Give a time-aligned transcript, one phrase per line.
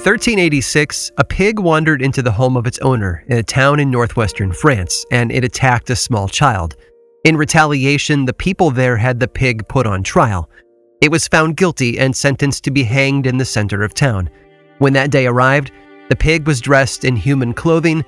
[0.00, 4.50] 1386, a pig wandered into the home of its owner in a town in northwestern
[4.50, 6.74] France, and it attacked a small child.
[7.24, 10.48] In retaliation, the people there had the pig put on trial.
[11.02, 14.30] It was found guilty and sentenced to be hanged in the center of town.
[14.78, 15.70] When that day arrived,
[16.08, 18.02] the pig was dressed in human clothing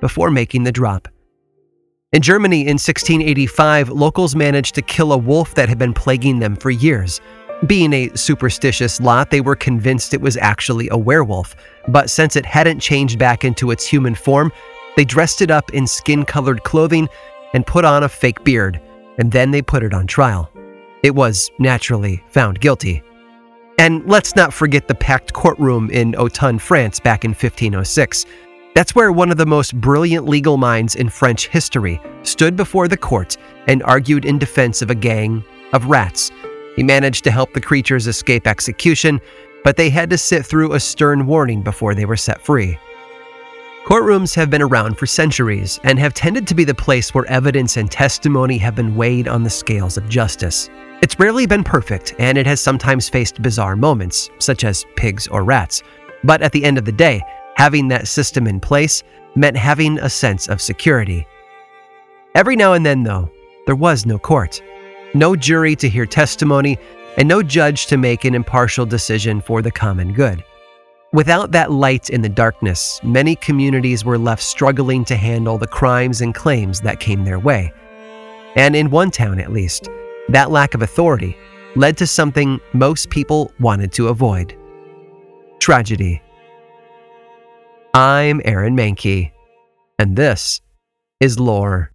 [0.00, 1.08] before making the drop.
[2.14, 6.56] In Germany in 1685, locals managed to kill a wolf that had been plaguing them
[6.56, 7.20] for years.
[7.66, 11.56] Being a superstitious lot, they were convinced it was actually a werewolf,
[11.88, 14.52] but since it hadn't changed back into its human form,
[14.96, 17.08] they dressed it up in skin colored clothing
[17.54, 18.80] and put on a fake beard,
[19.18, 20.50] and then they put it on trial.
[21.02, 23.02] It was naturally found guilty.
[23.78, 28.26] And let's not forget the packed courtroom in Autun, France back in 1506.
[28.74, 32.96] That's where one of the most brilliant legal minds in French history stood before the
[32.96, 33.36] court
[33.68, 36.30] and argued in defense of a gang of rats.
[36.76, 39.20] He managed to help the creatures escape execution,
[39.62, 42.78] but they had to sit through a stern warning before they were set free.
[43.84, 47.76] Courtrooms have been around for centuries and have tended to be the place where evidence
[47.76, 50.70] and testimony have been weighed on the scales of justice.
[51.02, 55.44] It's rarely been perfect, and it has sometimes faced bizarre moments, such as pigs or
[55.44, 55.82] rats.
[56.22, 57.22] But at the end of the day,
[57.56, 59.02] Having that system in place
[59.36, 61.26] meant having a sense of security.
[62.34, 63.30] Every now and then, though,
[63.66, 64.60] there was no court,
[65.14, 66.78] no jury to hear testimony,
[67.16, 70.44] and no judge to make an impartial decision for the common good.
[71.12, 76.20] Without that light in the darkness, many communities were left struggling to handle the crimes
[76.20, 77.72] and claims that came their way.
[78.56, 79.88] And in one town, at least,
[80.28, 81.36] that lack of authority
[81.76, 84.56] led to something most people wanted to avoid
[85.60, 86.20] tragedy.
[87.94, 89.30] I'm Aaron Mahnke,
[89.98, 90.60] and this
[91.20, 91.93] is Lore.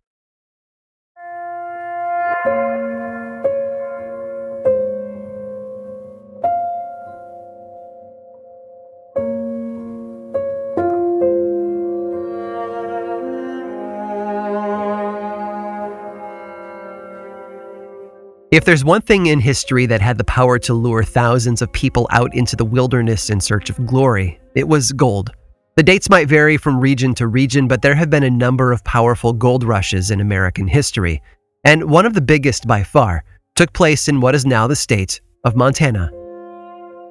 [18.52, 22.08] If there's one thing in history that had the power to lure thousands of people
[22.10, 25.30] out into the wilderness in search of glory, it was gold.
[25.76, 28.84] The dates might vary from region to region, but there have been a number of
[28.84, 31.22] powerful gold rushes in American history,
[31.64, 33.24] and one of the biggest by far
[33.56, 36.10] took place in what is now the state of Montana.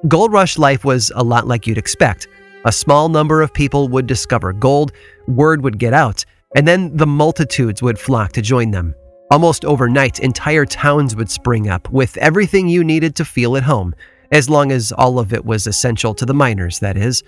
[0.09, 2.27] Gold rush life was a lot like you'd expect.
[2.65, 4.91] A small number of people would discover gold,
[5.25, 6.25] word would get out,
[6.57, 8.93] and then the multitudes would flock to join them.
[9.31, 13.93] Almost overnight, entire towns would spring up with everything you needed to feel at home,
[14.31, 17.21] as long as all of it was essential to the miners, that is.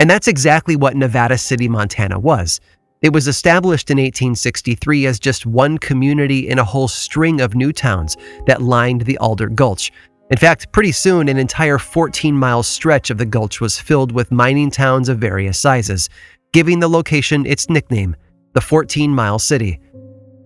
[0.00, 2.60] And that's exactly what Nevada City, Montana was.
[3.02, 7.72] It was established in 1863 as just one community in a whole string of new
[7.72, 8.16] towns
[8.46, 9.92] that lined the Alder Gulch.
[10.30, 14.32] In fact, pretty soon, an entire 14 mile stretch of the gulch was filled with
[14.32, 16.10] mining towns of various sizes,
[16.52, 18.16] giving the location its nickname,
[18.54, 19.78] the 14 Mile City.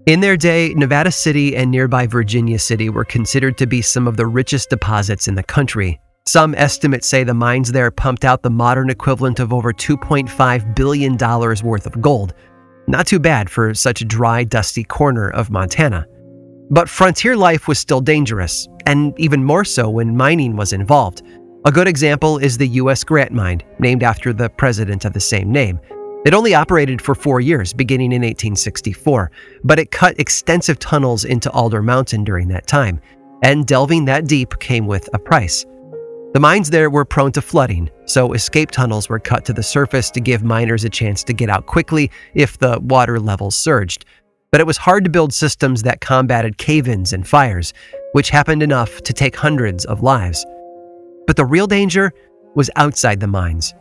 [0.07, 4.17] In their day, Nevada City and nearby Virginia City were considered to be some of
[4.17, 8.51] the richest deposits in the country, some estimates say the mines there pumped out the
[8.51, 12.35] modern equivalent of over $2.5 billion worth of gold.
[12.87, 16.07] Not too bad for such a dry, dusty corner of Montana.
[16.71, 21.23] But frontier life was still dangerous, and even more so when mining was involved.
[21.65, 23.05] A good example is the U.S.
[23.05, 25.81] Grant Mine, named after the president of the same name.
[26.25, 29.31] It only operated for four years, beginning in 1864,
[29.65, 33.01] but it cut extensive tunnels into Alder Mountain during that time,
[33.43, 35.67] and delving that deep came with a price.
[36.33, 40.13] The mines there were prone to flooding, so escape tunnels were cut to the surface
[40.13, 44.05] to give miners a chance to get out quickly if the water levels surged.
[44.53, 47.75] But it was hard to build systems that combated cave ins and fires,
[48.13, 50.47] which happened enough to take hundreds of lives.
[51.27, 52.13] But the real danger
[52.55, 53.75] was outside the mines.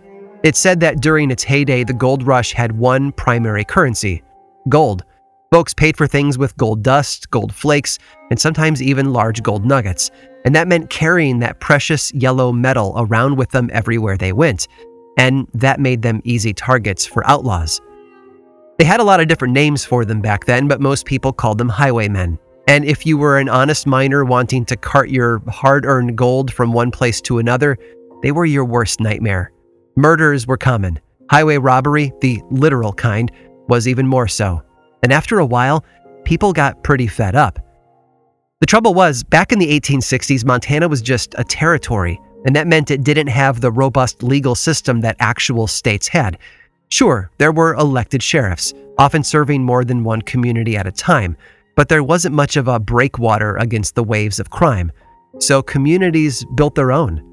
[0.43, 4.23] It said that during its heyday, the gold rush had one primary currency
[4.69, 5.03] gold.
[5.51, 7.99] Folks paid for things with gold dust, gold flakes,
[8.29, 10.09] and sometimes even large gold nuggets.
[10.45, 14.67] And that meant carrying that precious yellow metal around with them everywhere they went.
[15.17, 17.81] And that made them easy targets for outlaws.
[18.79, 21.57] They had a lot of different names for them back then, but most people called
[21.57, 22.39] them highwaymen.
[22.67, 26.73] And if you were an honest miner wanting to cart your hard earned gold from
[26.73, 27.77] one place to another,
[28.23, 29.51] they were your worst nightmare.
[29.95, 30.99] Murders were common.
[31.29, 33.31] Highway robbery, the literal kind,
[33.67, 34.61] was even more so.
[35.03, 35.83] And after a while,
[36.23, 37.59] people got pretty fed up.
[38.59, 42.91] The trouble was, back in the 1860s, Montana was just a territory, and that meant
[42.91, 46.37] it didn't have the robust legal system that actual states had.
[46.89, 51.35] Sure, there were elected sheriffs, often serving more than one community at a time,
[51.75, 54.91] but there wasn't much of a breakwater against the waves of crime,
[55.39, 57.30] so communities built their own.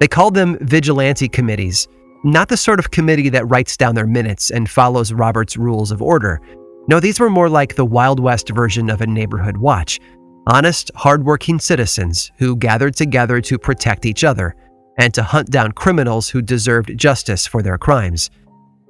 [0.00, 1.88] They called them vigilante committees,
[2.24, 6.02] not the sort of committee that writes down their minutes and follows Robert's rules of
[6.02, 6.40] order.
[6.88, 10.00] No, these were more like the Wild West version of a neighborhood watch
[10.48, 14.56] honest, hardworking citizens who gathered together to protect each other
[14.98, 18.30] and to hunt down criminals who deserved justice for their crimes.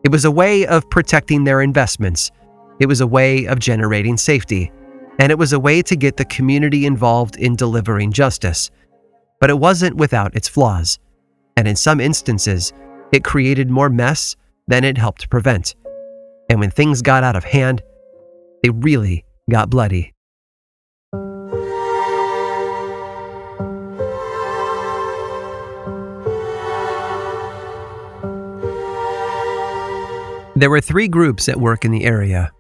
[0.05, 2.31] It was a way of protecting their investments,
[2.79, 4.71] it was a way of generating safety,
[5.19, 8.71] and it was a way to get the community involved in delivering justice.
[9.41, 10.99] But it wasn't without its flaws,
[11.57, 12.73] and in some instances,
[13.13, 14.37] it created more mess
[14.67, 15.75] than it helped prevent.
[16.51, 17.83] And when things got out of hand,
[18.63, 20.13] they really got bloody.
[30.57, 32.51] There were three groups at work in the area.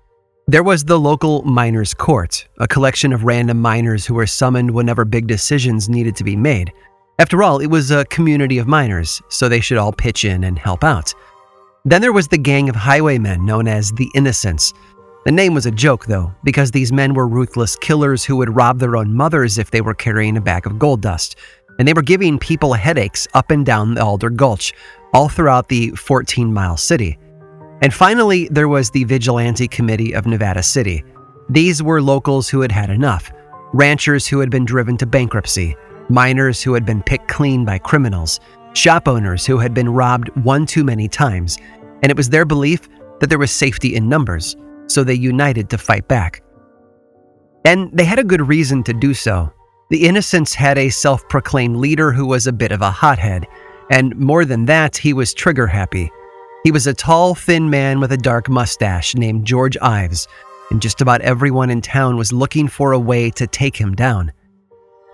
[0.50, 5.04] There was the local miners' court, a collection of random miners who were summoned whenever
[5.04, 6.72] big decisions needed to be made.
[7.18, 10.58] After all, it was a community of miners, so they should all pitch in and
[10.58, 11.12] help out.
[11.84, 14.72] Then there was the gang of highwaymen known as the Innocents.
[15.26, 18.78] The name was a joke, though, because these men were ruthless killers who would rob
[18.78, 21.36] their own mothers if they were carrying a bag of gold dust.
[21.78, 24.72] And they were giving people headaches up and down the Alder Gulch,
[25.12, 27.18] all throughout the 14 mile city.
[27.80, 31.04] And finally, there was the Vigilante Committee of Nevada City.
[31.48, 33.32] These were locals who had had enough
[33.72, 35.76] ranchers who had been driven to bankruptcy,
[36.08, 38.40] miners who had been picked clean by criminals,
[38.72, 41.58] shop owners who had been robbed one too many times,
[42.02, 42.88] and it was their belief
[43.20, 46.42] that there was safety in numbers, so they united to fight back.
[47.64, 49.52] And they had a good reason to do so.
[49.90, 53.46] The Innocents had a self proclaimed leader who was a bit of a hothead,
[53.90, 56.10] and more than that, he was trigger happy.
[56.64, 60.26] He was a tall, thin man with a dark mustache named George Ives,
[60.70, 64.32] and just about everyone in town was looking for a way to take him down.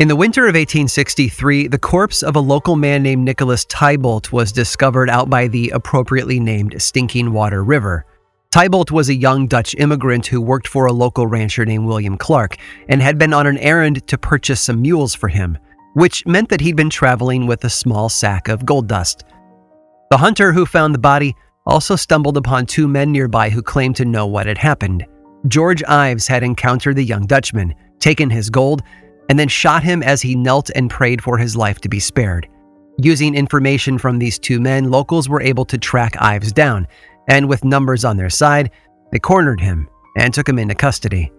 [0.00, 4.50] In the winter of 1863, the corpse of a local man named Nicholas Tybolt was
[4.50, 8.04] discovered out by the appropriately named Stinking Water River.
[8.50, 12.56] Tybolt was a young Dutch immigrant who worked for a local rancher named William Clark
[12.88, 15.58] and had been on an errand to purchase some mules for him,
[15.92, 19.24] which meant that he'd been traveling with a small sack of gold dust.
[20.10, 21.34] The hunter who found the body
[21.66, 25.06] also stumbled upon two men nearby who claimed to know what had happened.
[25.48, 28.82] George Ives had encountered the young Dutchman, taken his gold,
[29.28, 32.48] and then shot him as he knelt and prayed for his life to be spared.
[32.98, 36.86] Using information from these two men, locals were able to track Ives down,
[37.28, 38.70] and with numbers on their side,
[39.10, 41.32] they cornered him and took him into custody.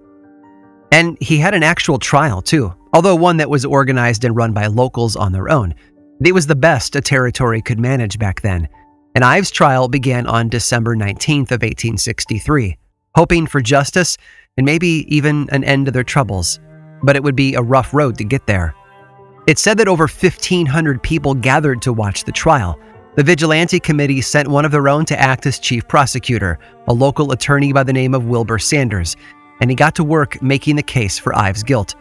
[0.92, 4.68] And he had an actual trial, too, although one that was organized and run by
[4.68, 5.74] locals on their own,
[6.24, 8.70] it was the best a territory could manage back then,
[9.16, 12.78] and Ives' trial began on December 19th of 1863,
[13.16, 14.18] hoping for justice
[14.58, 16.60] and maybe even an end to their troubles.
[17.04, 18.74] But it would be a rough road to get there.
[19.48, 22.80] It said that over 1,500 people gathered to watch the trial.
[23.16, 27.32] The Vigilante Committee sent one of their own to act as chief prosecutor, a local
[27.32, 29.16] attorney by the name of Wilbur Sanders,
[29.62, 31.96] and he got to work making the case for Ives' guilt.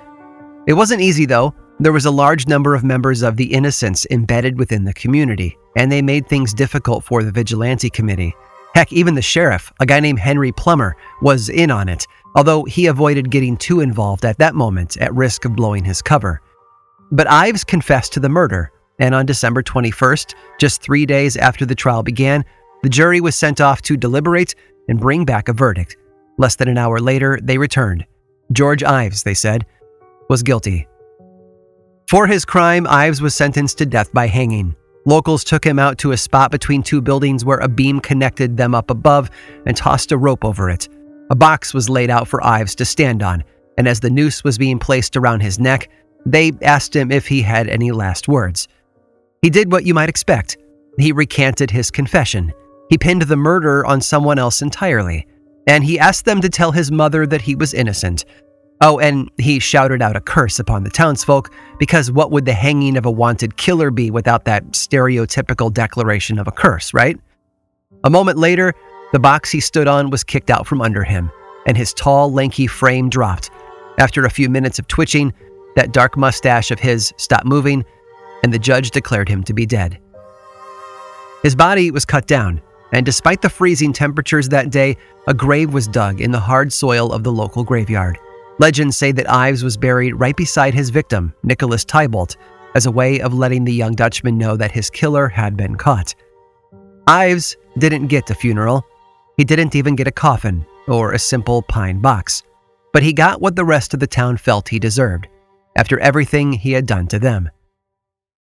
[0.66, 4.58] It wasn't easy, though, there was a large number of members of the Innocents embedded
[4.58, 8.34] within the community, and they made things difficult for the Vigilante Committee.
[8.74, 12.06] Heck, even the sheriff, a guy named Henry Plummer, was in on it,
[12.36, 16.40] although he avoided getting too involved at that moment at risk of blowing his cover.
[17.10, 18.70] But Ives confessed to the murder,
[19.00, 22.44] and on December 21st, just three days after the trial began,
[22.84, 24.54] the jury was sent off to deliberate
[24.88, 25.96] and bring back a verdict.
[26.38, 28.06] Less than an hour later, they returned.
[28.52, 29.66] George Ives, they said,
[30.28, 30.86] was guilty
[32.14, 34.76] for his crime, Ives was sentenced to death by hanging.
[35.04, 38.72] Locals took him out to a spot between two buildings where a beam connected them
[38.72, 39.32] up above
[39.66, 40.88] and tossed a rope over it.
[41.30, 43.42] A box was laid out for Ives to stand on,
[43.78, 45.90] and as the noose was being placed around his neck,
[46.24, 48.68] they asked him if he had any last words.
[49.42, 50.56] He did what you might expect.
[50.96, 52.52] He recanted his confession.
[52.90, 55.26] He pinned the murder on someone else entirely,
[55.66, 58.24] and he asked them to tell his mother that he was innocent,
[58.80, 62.96] Oh, and he shouted out a curse upon the townsfolk because what would the hanging
[62.96, 67.18] of a wanted killer be without that stereotypical declaration of a curse, right?
[68.02, 68.74] A moment later,
[69.12, 71.30] the box he stood on was kicked out from under him,
[71.66, 73.50] and his tall, lanky frame dropped.
[73.98, 75.32] After a few minutes of twitching,
[75.76, 77.84] that dark mustache of his stopped moving,
[78.42, 79.98] and the judge declared him to be dead.
[81.42, 82.60] His body was cut down,
[82.92, 87.12] and despite the freezing temperatures that day, a grave was dug in the hard soil
[87.12, 88.18] of the local graveyard.
[88.58, 92.36] Legends say that Ives was buried right beside his victim, Nicholas Tybalt,
[92.74, 96.14] as a way of letting the young Dutchman know that his killer had been caught.
[97.06, 98.84] Ives didn't get a funeral.
[99.36, 102.42] He didn't even get a coffin or a simple pine box.
[102.92, 105.26] But he got what the rest of the town felt he deserved
[105.76, 107.50] after everything he had done to them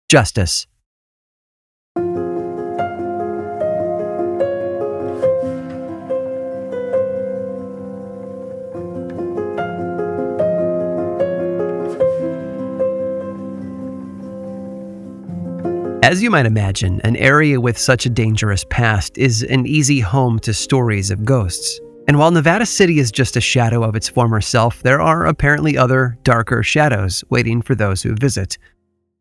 [0.10, 0.68] justice.
[16.04, 20.40] As you might imagine, an area with such a dangerous past is an easy home
[20.40, 21.80] to stories of ghosts.
[22.08, 25.78] And while Nevada City is just a shadow of its former self, there are apparently
[25.78, 28.58] other, darker shadows waiting for those who visit.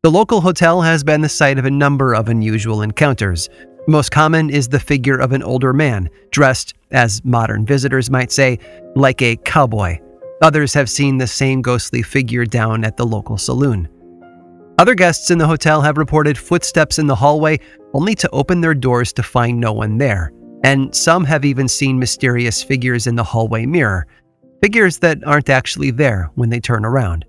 [0.02, 3.50] The local hotel has been the site of a number of unusual encounters.
[3.86, 8.58] Most common is the figure of an older man, dressed, as modern visitors might say,
[8.96, 9.98] like a cowboy.
[10.40, 13.86] Others have seen the same ghostly figure down at the local saloon.
[14.80, 17.60] Other guests in the hotel have reported footsteps in the hallway
[17.92, 20.32] only to open their doors to find no one there,
[20.64, 24.06] and some have even seen mysterious figures in the hallway mirror,
[24.62, 27.26] figures that aren't actually there when they turn around.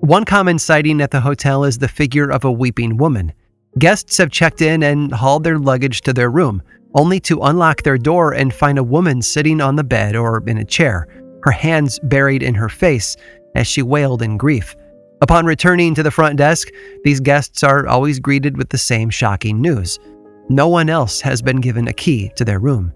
[0.00, 3.34] One common sighting at the hotel is the figure of a weeping woman.
[3.78, 6.62] Guests have checked in and hauled their luggage to their room,
[6.94, 10.56] only to unlock their door and find a woman sitting on the bed or in
[10.56, 11.06] a chair,
[11.42, 13.14] her hands buried in her face
[13.54, 14.74] as she wailed in grief.
[15.22, 16.68] Upon returning to the front desk,
[17.02, 19.98] these guests are always greeted with the same shocking news.
[20.48, 22.92] No one else has been given a key to their room.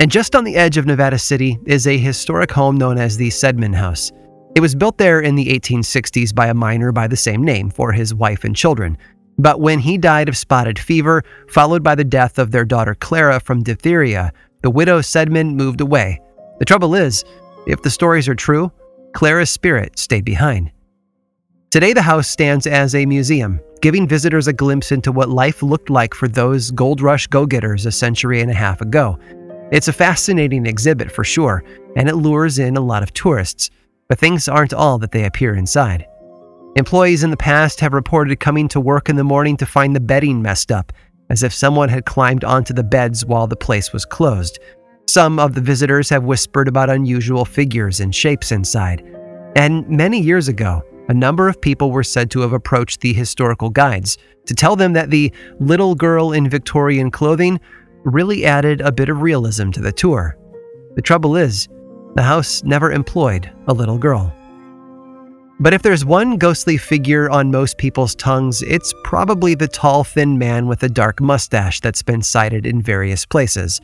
[0.00, 3.28] And just on the edge of Nevada City is a historic home known as the
[3.28, 4.10] Sedman House.
[4.56, 7.92] It was built there in the 1860s by a miner by the same name for
[7.92, 8.98] his wife and children.
[9.38, 13.38] But when he died of spotted fever, followed by the death of their daughter Clara
[13.38, 16.20] from diphtheria, the widow Sedman moved away.
[16.58, 17.24] The trouble is,
[17.66, 18.72] if the stories are true,
[19.12, 20.70] Clara's spirit stayed behind.
[21.74, 25.90] Today, the house stands as a museum, giving visitors a glimpse into what life looked
[25.90, 29.18] like for those gold rush go getters a century and a half ago.
[29.72, 31.64] It's a fascinating exhibit for sure,
[31.96, 33.70] and it lures in a lot of tourists,
[34.08, 36.06] but things aren't all that they appear inside.
[36.76, 40.00] Employees in the past have reported coming to work in the morning to find the
[40.00, 40.92] bedding messed up,
[41.28, 44.60] as if someone had climbed onto the beds while the place was closed.
[45.08, 49.02] Some of the visitors have whispered about unusual figures and shapes inside.
[49.56, 53.70] And many years ago, a number of people were said to have approached the historical
[53.70, 57.60] guides to tell them that the little girl in Victorian clothing
[58.04, 60.36] really added a bit of realism to the tour.
[60.94, 61.68] The trouble is,
[62.14, 64.32] the house never employed a little girl.
[65.60, 70.36] But if there's one ghostly figure on most people's tongues, it's probably the tall, thin
[70.36, 73.80] man with a dark mustache that's been sighted in various places.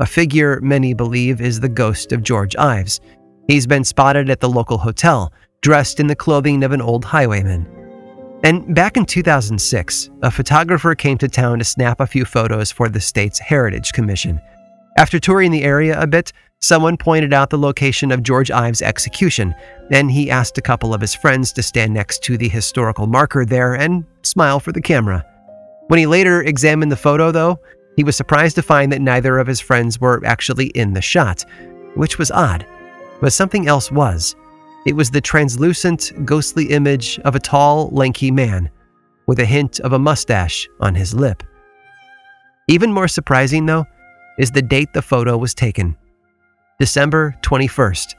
[0.00, 3.00] A figure many believe is the ghost of George Ives.
[3.48, 5.32] He's been spotted at the local hotel,
[5.64, 7.66] dressed in the clothing of an old highwayman.
[8.44, 12.90] And back in 2006, a photographer came to town to snap a few photos for
[12.90, 14.38] the state's Heritage Commission.
[14.98, 19.54] After touring the area a bit, someone pointed out the location of George Ives' execution,
[19.90, 23.46] and he asked a couple of his friends to stand next to the historical marker
[23.46, 25.24] there and smile for the camera.
[25.86, 27.58] When he later examined the photo, though,
[27.96, 31.42] he was surprised to find that neither of his friends were actually in the shot,
[31.94, 32.66] which was odd.
[33.22, 34.36] But something else was.
[34.86, 38.70] It was the translucent, ghostly image of a tall, lanky man
[39.26, 41.42] with a hint of a mustache on his lip.
[42.68, 43.86] Even more surprising, though,
[44.38, 45.96] is the date the photo was taken
[46.78, 48.14] December 21st,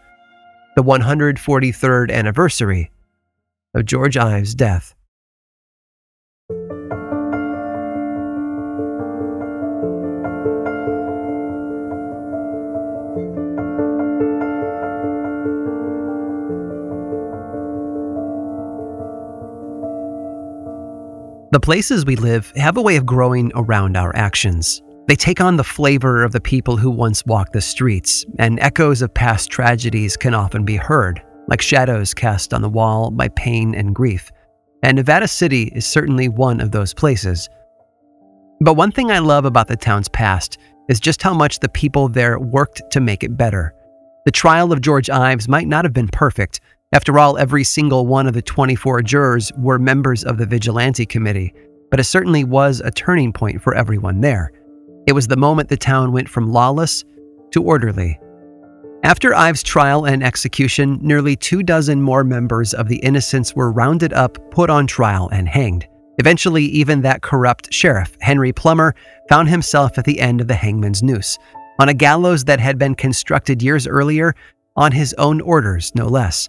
[0.75, 2.91] the 143rd anniversary
[3.75, 4.94] of George Ives' death.
[21.55, 24.81] The places we live have a way of growing around our actions.
[25.07, 29.01] They take on the flavor of the people who once walked the streets, and echoes
[29.01, 33.73] of past tragedies can often be heard, like shadows cast on the wall by pain
[33.73, 34.33] and grief.
[34.83, 37.47] And Nevada City is certainly one of those places.
[38.59, 40.57] But one thing I love about the town's past
[40.89, 43.73] is just how much the people there worked to make it better.
[44.25, 46.59] The trial of George Ives might not have been perfect,
[46.95, 51.53] after all, every single one of the 24 jurors were members of the Vigilante Committee,
[51.91, 54.53] but it certainly was a turning point for everyone there.
[55.05, 57.03] It was the moment the town went from lawless
[57.51, 58.17] to orderly.
[59.03, 64.13] After Ives' trial and execution, nearly two dozen more members of the Innocents were rounded
[64.13, 65.85] up, put on trial, and hanged.
[66.17, 68.95] Eventually, even that corrupt sheriff, Henry Plummer,
[69.27, 71.37] found himself at the end of the hangman's noose,
[71.77, 74.33] on a gallows that had been constructed years earlier
[74.77, 76.47] on his own orders, no less.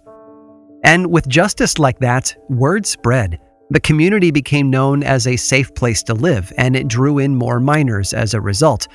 [0.87, 3.41] And with justice like that, word spread.
[3.71, 7.59] The community became known as a safe place to live, and it drew in more
[7.59, 8.87] miners as a result.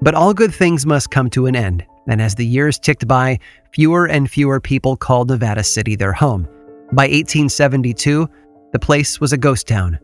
[0.00, 3.40] But all good things must come to an end, and as the years ticked by,
[3.74, 6.44] fewer and fewer people called Nevada City their home.
[6.92, 8.26] By 1872,
[8.72, 9.98] the place was a ghost town,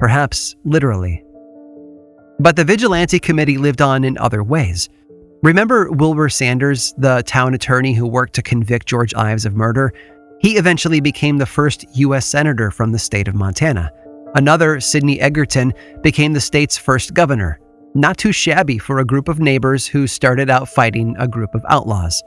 [0.00, 1.22] perhaps literally.
[2.40, 4.88] But the Vigilante Committee lived on in other ways.
[5.44, 9.92] Remember Wilbur Sanders, the town attorney who worked to convict George Ives of murder?
[10.40, 12.26] He eventually became the first U.S.
[12.26, 13.92] Senator from the state of Montana.
[14.34, 17.60] Another, Sidney Edgerton, became the state's first governor.
[17.94, 21.64] Not too shabby for a group of neighbors who started out fighting a group of
[21.68, 22.22] outlaws.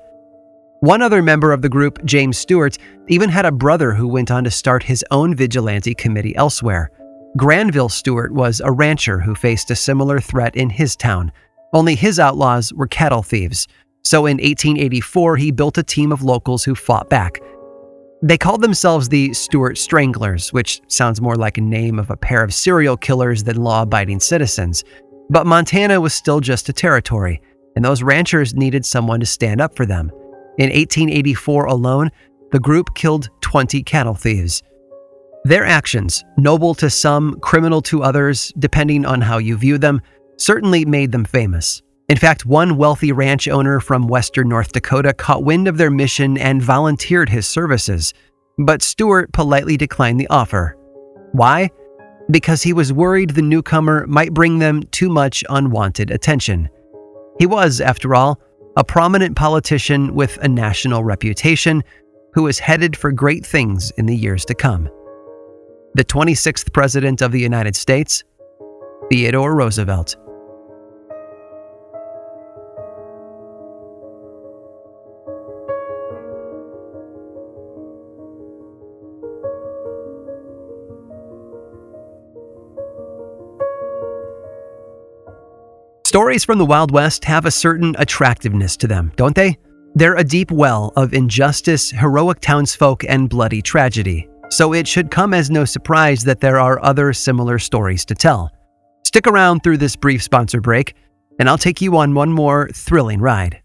[0.82, 2.78] One other member of the group, James Stuart,
[3.08, 6.92] even had a brother who went on to start his own vigilante committee elsewhere.
[7.38, 11.32] Granville Stuart was a rancher who faced a similar threat in his town,
[11.74, 13.68] only his outlaws were cattle thieves.
[14.04, 17.40] So in 1884, he built a team of locals who fought back.
[18.26, 22.42] They called themselves the Stuart Stranglers, which sounds more like a name of a pair
[22.42, 24.86] of serial killers than law abiding citizens.
[25.30, 27.42] But Montana was still just a territory,
[27.76, 30.10] and those ranchers needed someone to stand up for them.
[30.58, 32.12] In 1884 alone,
[32.54, 34.64] the group killed 20 cattle thieves.
[35.44, 40.02] Their actions, noble to some, criminal to others, depending on how you view them,
[40.38, 41.82] certainly made them famous.
[42.10, 46.38] In fact, one wealthy ranch owner from western North Dakota caught wind of their mission
[46.38, 48.14] and volunteered his services.
[48.58, 50.76] But Stuart politely declined the offer.
[51.32, 51.72] Why?
[52.30, 56.70] Because he was worried the newcomer might bring them too much unwanted attention.
[57.40, 58.40] He was, after all,
[58.76, 61.84] a prominent politician with a national reputation
[62.34, 64.90] who was headed for great things in the years to come.
[65.96, 68.24] The 26th President of the United States,
[69.12, 70.16] Theodore Roosevelt.
[86.14, 89.58] Stories from the Wild West have a certain attractiveness to them, don't they?
[89.96, 94.30] They're a deep well of injustice, heroic townsfolk, and bloody tragedy.
[94.50, 98.52] So it should come as no surprise that there are other similar stories to tell.
[99.04, 100.94] Stick around through this brief sponsor break,
[101.40, 103.63] and I'll take you on one more thrilling ride.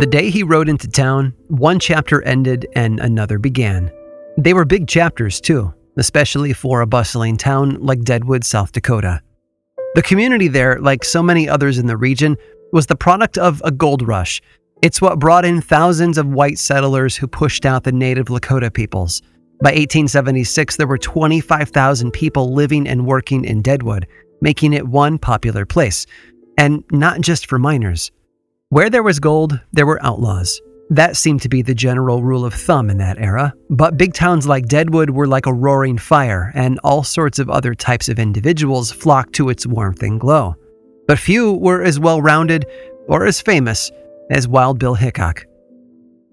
[0.00, 3.92] The day he rode into town, one chapter ended and another began.
[4.38, 9.20] They were big chapters, too, especially for a bustling town like Deadwood, South Dakota.
[9.94, 12.38] The community there, like so many others in the region,
[12.72, 14.40] was the product of a gold rush.
[14.80, 19.20] It's what brought in thousands of white settlers who pushed out the native Lakota peoples.
[19.62, 24.06] By 1876, there were 25,000 people living and working in Deadwood,
[24.40, 26.06] making it one popular place.
[26.56, 28.10] And not just for miners.
[28.72, 30.60] Where there was gold, there were outlaws.
[30.90, 34.46] That seemed to be the general rule of thumb in that era, but big towns
[34.46, 38.92] like Deadwood were like a roaring fire, and all sorts of other types of individuals
[38.92, 40.54] flocked to its warmth and glow.
[41.08, 42.64] But few were as well rounded
[43.08, 43.90] or as famous
[44.30, 45.44] as Wild Bill Hickok.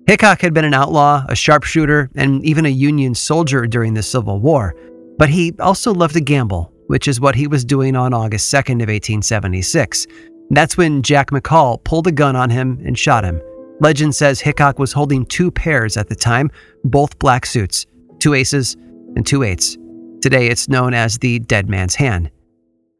[0.05, 4.39] Hickok had been an outlaw, a sharpshooter, and even a Union soldier during the Civil
[4.39, 4.75] War,
[5.17, 8.83] but he also loved to gamble, which is what he was doing on August 2nd
[8.83, 10.05] of 1876
[10.51, 13.41] that's when Jack McCall pulled a gun on him and shot him.
[13.79, 16.49] Legend says Hickok was holding two pairs at the time,
[16.83, 17.85] both black suits,
[18.19, 18.75] two aces
[19.15, 19.77] and two eights.
[20.21, 22.31] Today it's known as the dead man's hand.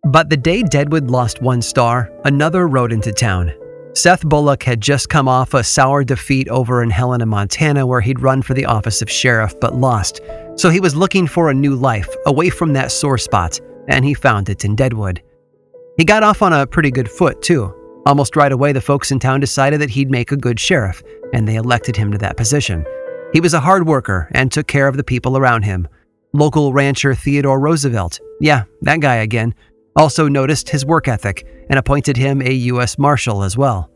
[0.03, 3.53] But the day Deadwood lost one star, another rode into town.
[3.93, 8.19] Seth Bullock had just come off a sour defeat over in Helena, Montana, where he'd
[8.19, 10.21] run for the office of sheriff but lost.
[10.55, 14.13] So he was looking for a new life, away from that sore spot, and he
[14.13, 15.23] found it in Deadwood.
[15.97, 17.73] He got off on a pretty good foot, too.
[18.05, 21.01] Almost right away, the folks in town decided that he'd make a good sheriff,
[21.33, 22.85] and they elected him to that position.
[23.33, 25.87] He was a hard worker and took care of the people around him.
[26.33, 29.55] Local rancher Theodore Roosevelt, yeah, that guy again,
[29.95, 32.99] also noticed his work ethic and appointed him a U.S.
[32.99, 33.89] Marshal as well.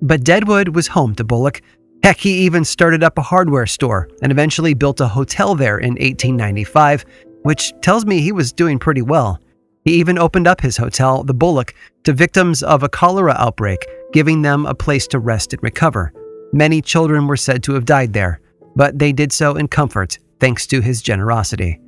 [0.00, 1.60] But Deadwood was home to Bullock.
[2.02, 5.92] Heck, he even started up a hardware store and eventually built a hotel there in
[5.92, 7.04] 1895,
[7.42, 9.38] which tells me he was doing pretty well.
[9.84, 14.40] He even opened up his hotel, the Bullock, to victims of a cholera outbreak, giving
[14.40, 16.12] them a place to rest and recover.
[16.52, 18.40] Many children were said to have died there,
[18.74, 21.80] but they did so in comfort thanks to his generosity.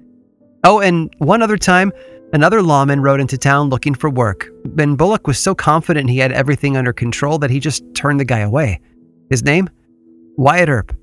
[0.63, 1.91] Oh, and one other time,
[2.33, 4.51] another lawman rode into town looking for work.
[4.67, 8.25] Ben Bullock was so confident he had everything under control that he just turned the
[8.25, 8.81] guy away.
[9.31, 9.71] His name?
[10.37, 10.95] Wyatt Earp.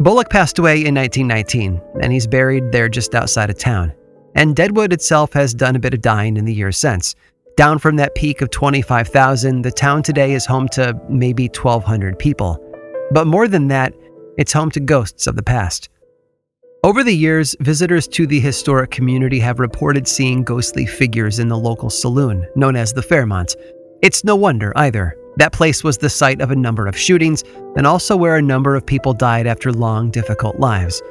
[0.00, 3.92] Bullock passed away in 1919, and he's buried there just outside of town
[4.34, 7.14] and Deadwood itself has done a bit of dying in the years since.
[7.56, 12.64] Down from that peak of 25,000, the town today is home to maybe 1,200 people.
[13.10, 13.94] But more than that,
[14.36, 15.88] it's home to ghosts of the past.
[16.84, 21.58] Over the years, visitors to the historic community have reported seeing ghostly figures in the
[21.58, 23.56] local saloon, known as the Fairmont.
[24.00, 25.16] It's no wonder either.
[25.38, 27.42] That place was the site of a number of shootings
[27.76, 31.02] and also where a number of people died after long, difficult lives.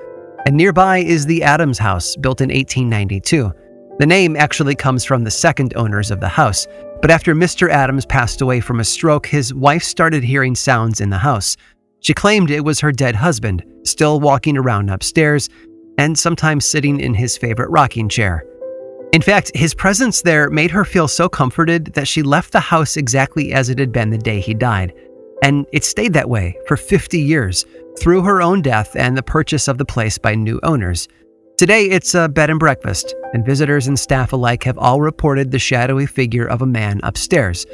[0.45, 3.51] And nearby is the Adams House, built in 1892.
[3.99, 6.67] The name actually comes from the second owners of the house,
[7.01, 7.69] but after Mr.
[7.69, 11.57] Adams passed away from a stroke, his wife started hearing sounds in the house.
[12.01, 15.49] She claimed it was her dead husband, still walking around upstairs,
[15.97, 18.45] and sometimes sitting in his favorite rocking chair.
[19.13, 22.97] In fact, his presence there made her feel so comforted that she left the house
[22.97, 24.93] exactly as it had been the day he died.
[25.43, 27.65] And it stayed that way for 50 years,
[27.99, 31.07] through her own death and the purchase of the place by new owners.
[31.57, 35.59] Today, it's a bed and breakfast, and visitors and staff alike have all reported the
[35.59, 37.65] shadowy figure of a man upstairs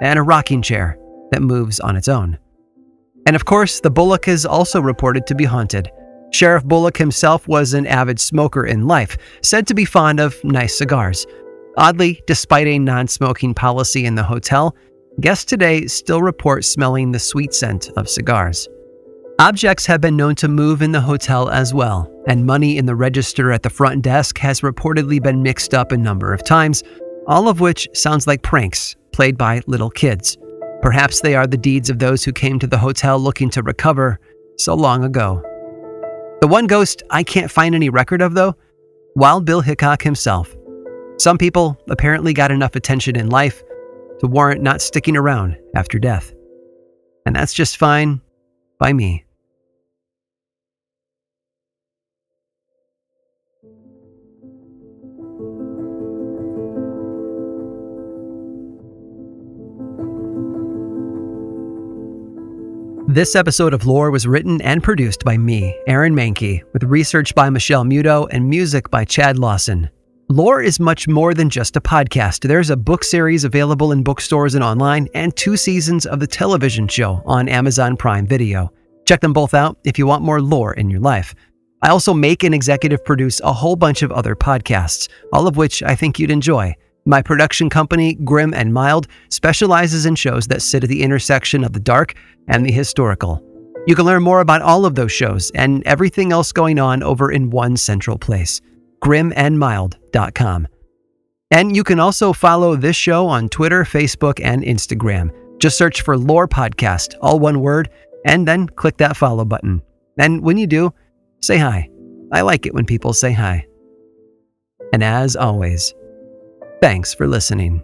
[0.00, 0.98] and a rocking chair
[1.30, 2.38] that moves on its own.
[3.26, 5.90] And of course, the Bullock is also reported to be haunted.
[6.32, 10.76] Sheriff Bullock himself was an avid smoker in life, said to be fond of nice
[10.76, 11.26] cigars.
[11.76, 14.74] Oddly, despite a non smoking policy in the hotel,
[15.20, 18.68] guests today still report smelling the sweet scent of cigars.
[19.40, 22.94] Objects have been known to move in the hotel as well, and money in the
[22.94, 26.82] register at the front desk has reportedly been mixed up a number of times,
[27.26, 30.36] all of which sounds like pranks played by little kids.
[30.82, 34.20] Perhaps they are the deeds of those who came to the hotel looking to recover
[34.56, 35.42] so long ago.
[36.40, 38.54] The one ghost I can't find any record of, though,
[39.16, 40.54] Wild Bill Hickok himself.
[41.18, 43.64] Some people apparently got enough attention in life
[44.20, 46.32] to warrant not sticking around after death.
[47.26, 48.20] And that's just fine
[48.78, 49.24] by me.
[63.10, 67.48] This episode of Lore was written and produced by me, Aaron Mahnke, with research by
[67.50, 69.88] Michelle Muto and music by Chad Lawson.
[70.30, 72.46] Lore is much more than just a podcast.
[72.46, 76.86] There's a book series available in bookstores and online, and two seasons of the television
[76.86, 78.70] show on Amazon Prime Video.
[79.06, 81.34] Check them both out if you want more lore in your life.
[81.80, 85.82] I also make and executive produce a whole bunch of other podcasts, all of which
[85.82, 86.74] I think you'd enjoy.
[87.06, 91.72] My production company, Grim and Mild, specializes in shows that sit at the intersection of
[91.72, 92.12] the dark
[92.48, 93.42] and the historical.
[93.86, 97.32] You can learn more about all of those shows and everything else going on over
[97.32, 98.60] in one central place,
[99.00, 100.68] grimandmild.com.
[101.50, 105.30] And you can also follow this show on Twitter, Facebook, and Instagram.
[105.58, 107.88] Just search for Lore Podcast, all one word,
[108.26, 109.82] and then click that follow button.
[110.18, 110.92] And when you do,
[111.40, 111.88] say hi.
[112.32, 113.66] I like it when people say hi.
[114.92, 115.94] And as always,
[116.80, 117.82] Thanks for listening.